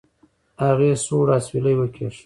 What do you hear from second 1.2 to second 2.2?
اسويلى وکېښ.